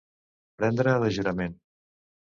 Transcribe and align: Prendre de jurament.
Prendre 0.61 0.95
de 1.05 1.13
jurament. 1.19 1.57